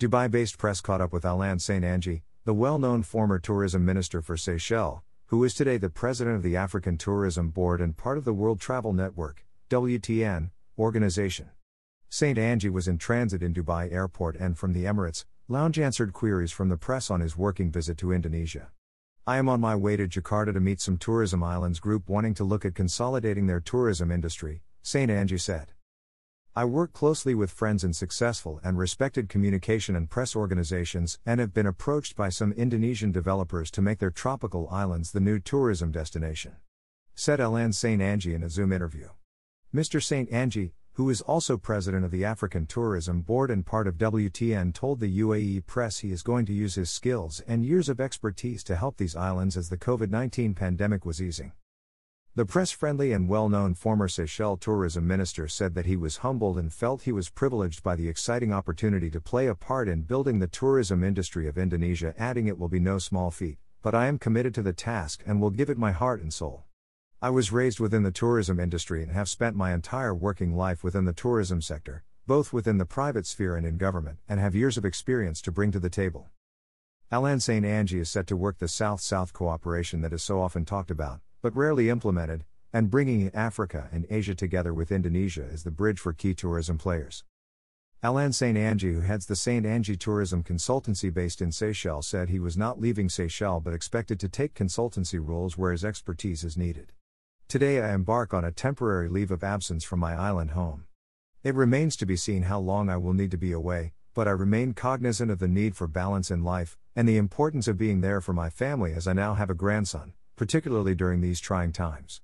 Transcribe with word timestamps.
Dubai 0.00 0.30
based 0.30 0.56
press 0.56 0.80
caught 0.80 1.02
up 1.02 1.12
with 1.12 1.26
Alain 1.26 1.58
St. 1.58 1.84
Ange, 1.84 2.22
the 2.46 2.54
well 2.54 2.78
known 2.78 3.02
former 3.02 3.38
tourism 3.38 3.84
minister 3.84 4.22
for 4.22 4.34
Seychelles, 4.34 5.00
who 5.26 5.44
is 5.44 5.52
today 5.52 5.76
the 5.76 5.90
president 5.90 6.36
of 6.36 6.42
the 6.42 6.56
African 6.56 6.96
Tourism 6.96 7.50
Board 7.50 7.82
and 7.82 7.94
part 7.94 8.16
of 8.16 8.24
the 8.24 8.32
World 8.32 8.62
Travel 8.62 8.94
Network, 8.94 9.44
WTN, 9.68 10.52
organization. 10.78 11.50
St. 12.08 12.38
Ange 12.38 12.70
was 12.70 12.88
in 12.88 12.96
transit 12.96 13.42
in 13.42 13.52
Dubai 13.52 13.92
airport 13.92 14.36
and 14.36 14.56
from 14.56 14.72
the 14.72 14.84
Emirates, 14.84 15.26
Lounge 15.48 15.78
answered 15.78 16.14
queries 16.14 16.50
from 16.50 16.70
the 16.70 16.78
press 16.78 17.10
on 17.10 17.20
his 17.20 17.36
working 17.36 17.70
visit 17.70 17.98
to 17.98 18.10
Indonesia. 18.10 18.70
I 19.26 19.36
am 19.36 19.50
on 19.50 19.60
my 19.60 19.76
way 19.76 19.98
to 19.98 20.08
Jakarta 20.08 20.54
to 20.54 20.60
meet 20.60 20.80
some 20.80 20.96
tourism 20.96 21.42
islands 21.42 21.78
group 21.78 22.08
wanting 22.08 22.32
to 22.36 22.44
look 22.44 22.64
at 22.64 22.74
consolidating 22.74 23.48
their 23.48 23.60
tourism 23.60 24.10
industry, 24.10 24.62
St. 24.82 25.10
Ange 25.10 25.38
said. 25.38 25.72
I 26.60 26.66
work 26.66 26.92
closely 26.92 27.34
with 27.34 27.50
friends 27.50 27.84
in 27.84 27.94
successful 27.94 28.60
and 28.62 28.76
respected 28.76 29.30
communication 29.30 29.96
and 29.96 30.10
press 30.10 30.36
organizations 30.36 31.18
and 31.24 31.40
have 31.40 31.54
been 31.54 31.64
approached 31.64 32.16
by 32.16 32.28
some 32.28 32.52
Indonesian 32.52 33.12
developers 33.12 33.70
to 33.70 33.80
make 33.80 33.98
their 33.98 34.10
tropical 34.10 34.68
islands 34.68 35.10
the 35.10 35.20
new 35.20 35.38
tourism 35.38 35.90
destination. 35.90 36.56
Said 37.14 37.40
Alain 37.40 37.72
St. 37.72 38.02
Ange 38.02 38.26
in 38.26 38.42
a 38.42 38.50
Zoom 38.50 38.72
interview. 38.74 39.08
Mr. 39.74 40.02
St. 40.02 40.30
Ange, 40.30 40.72
who 40.92 41.08
is 41.08 41.22
also 41.22 41.56
president 41.56 42.04
of 42.04 42.10
the 42.10 42.26
African 42.26 42.66
Tourism 42.66 43.22
Board 43.22 43.50
and 43.50 43.64
part 43.64 43.86
of 43.86 43.96
WTN, 43.96 44.74
told 44.74 45.00
the 45.00 45.20
UAE 45.20 45.64
press 45.64 46.00
he 46.00 46.12
is 46.12 46.22
going 46.22 46.44
to 46.44 46.52
use 46.52 46.74
his 46.74 46.90
skills 46.90 47.40
and 47.48 47.64
years 47.64 47.88
of 47.88 48.02
expertise 48.02 48.62
to 48.64 48.76
help 48.76 48.98
these 48.98 49.16
islands 49.16 49.56
as 49.56 49.70
the 49.70 49.78
COVID 49.78 50.10
19 50.10 50.52
pandemic 50.52 51.06
was 51.06 51.22
easing. 51.22 51.52
The 52.36 52.46
press 52.46 52.70
friendly 52.70 53.12
and 53.12 53.28
well 53.28 53.48
known 53.48 53.74
former 53.74 54.06
Seychelles 54.06 54.60
tourism 54.60 55.04
minister 55.04 55.48
said 55.48 55.74
that 55.74 55.86
he 55.86 55.96
was 55.96 56.18
humbled 56.18 56.58
and 56.58 56.72
felt 56.72 57.02
he 57.02 57.10
was 57.10 57.28
privileged 57.28 57.82
by 57.82 57.96
the 57.96 58.08
exciting 58.08 58.52
opportunity 58.52 59.10
to 59.10 59.20
play 59.20 59.48
a 59.48 59.56
part 59.56 59.88
in 59.88 60.02
building 60.02 60.38
the 60.38 60.46
tourism 60.46 61.02
industry 61.02 61.48
of 61.48 61.58
Indonesia, 61.58 62.14
adding, 62.16 62.46
It 62.46 62.56
will 62.56 62.68
be 62.68 62.78
no 62.78 62.98
small 62.98 63.32
feat, 63.32 63.58
but 63.82 63.96
I 63.96 64.06
am 64.06 64.16
committed 64.16 64.54
to 64.54 64.62
the 64.62 64.72
task 64.72 65.24
and 65.26 65.40
will 65.40 65.50
give 65.50 65.68
it 65.70 65.76
my 65.76 65.90
heart 65.90 66.22
and 66.22 66.32
soul. 66.32 66.66
I 67.20 67.30
was 67.30 67.50
raised 67.50 67.80
within 67.80 68.04
the 68.04 68.12
tourism 68.12 68.60
industry 68.60 69.02
and 69.02 69.10
have 69.10 69.28
spent 69.28 69.56
my 69.56 69.74
entire 69.74 70.14
working 70.14 70.54
life 70.54 70.84
within 70.84 71.06
the 71.06 71.12
tourism 71.12 71.60
sector, 71.60 72.04
both 72.28 72.52
within 72.52 72.78
the 72.78 72.86
private 72.86 73.26
sphere 73.26 73.56
and 73.56 73.66
in 73.66 73.76
government, 73.76 74.20
and 74.28 74.38
have 74.38 74.54
years 74.54 74.78
of 74.78 74.84
experience 74.84 75.42
to 75.42 75.50
bring 75.50 75.72
to 75.72 75.80
the 75.80 75.90
table. 75.90 76.28
Alain 77.12 77.40
St. 77.40 77.66
Ange 77.66 77.94
is 77.94 78.08
set 78.08 78.28
to 78.28 78.36
work 78.36 78.58
the 78.58 78.68
South 78.68 79.00
South 79.00 79.32
cooperation 79.32 80.00
that 80.00 80.12
is 80.12 80.22
so 80.22 80.40
often 80.40 80.64
talked 80.64 80.92
about, 80.92 81.18
but 81.42 81.56
rarely 81.56 81.88
implemented, 81.88 82.44
and 82.72 82.88
bringing 82.88 83.34
Africa 83.34 83.88
and 83.90 84.06
Asia 84.08 84.32
together 84.32 84.72
with 84.72 84.92
Indonesia 84.92 85.44
as 85.52 85.64
the 85.64 85.72
bridge 85.72 85.98
for 85.98 86.12
key 86.12 86.34
tourism 86.34 86.78
players. 86.78 87.24
Alain 88.00 88.32
St. 88.32 88.56
Ange, 88.56 88.82
who 88.82 89.00
heads 89.00 89.26
the 89.26 89.34
St. 89.34 89.66
Ange 89.66 89.98
Tourism 89.98 90.44
Consultancy 90.44 91.12
based 91.12 91.42
in 91.42 91.50
Seychelles, 91.50 92.06
said 92.06 92.28
he 92.28 92.38
was 92.38 92.56
not 92.56 92.80
leaving 92.80 93.08
Seychelles 93.08 93.64
but 93.64 93.74
expected 93.74 94.20
to 94.20 94.28
take 94.28 94.54
consultancy 94.54 95.18
roles 95.20 95.58
where 95.58 95.72
his 95.72 95.84
expertise 95.84 96.44
is 96.44 96.56
needed. 96.56 96.92
Today 97.48 97.80
I 97.80 97.92
embark 97.92 98.32
on 98.32 98.44
a 98.44 98.52
temporary 98.52 99.08
leave 99.08 99.32
of 99.32 99.42
absence 99.42 99.82
from 99.82 99.98
my 99.98 100.14
island 100.14 100.52
home. 100.52 100.84
It 101.42 101.56
remains 101.56 101.96
to 101.96 102.06
be 102.06 102.14
seen 102.14 102.44
how 102.44 102.60
long 102.60 102.88
I 102.88 102.98
will 102.98 103.14
need 103.14 103.32
to 103.32 103.36
be 103.36 103.50
away, 103.50 103.94
but 104.20 104.28
I 104.28 104.32
remain 104.32 104.74
cognizant 104.74 105.30
of 105.30 105.38
the 105.38 105.48
need 105.48 105.74
for 105.74 105.88
balance 105.88 106.30
in 106.30 106.44
life, 106.44 106.76
and 106.94 107.08
the 107.08 107.16
importance 107.16 107.66
of 107.66 107.78
being 107.78 108.02
there 108.02 108.20
for 108.20 108.34
my 108.34 108.50
family 108.50 108.92
as 108.92 109.08
I 109.08 109.14
now 109.14 109.32
have 109.32 109.48
a 109.48 109.54
grandson 109.54 110.12
particularly 110.36 110.94
during 110.94 111.20
these 111.20 111.38
trying 111.38 111.70
times. 111.70 112.22